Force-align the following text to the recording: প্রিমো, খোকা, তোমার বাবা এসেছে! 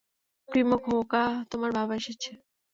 প্রিমো, 0.49 0.77
খোকা, 0.85 1.23
তোমার 1.51 1.71
বাবা 1.77 1.93
এসেছে! 1.95 2.31